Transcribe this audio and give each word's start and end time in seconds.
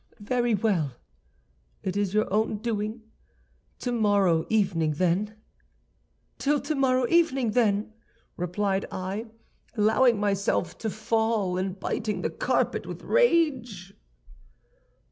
"'Very 0.19 0.55
well, 0.55 0.93
it 1.83 1.95
is 1.95 2.11
your 2.11 2.25
own 2.33 2.57
doing. 2.57 3.03
Till 3.77 3.91
tomorrow 3.93 4.47
evening, 4.49 4.93
then!' 4.93 5.35
"'Till 6.39 6.59
tomorrow 6.59 7.05
evening, 7.07 7.51
then!' 7.51 7.93
replied 8.35 8.87
I, 8.91 9.27
allowing 9.77 10.19
myself 10.19 10.75
to 10.79 10.89
fall, 10.89 11.55
and 11.55 11.79
biting 11.79 12.23
the 12.23 12.31
carpet 12.31 12.87
with 12.87 13.03
rage." 13.03 13.93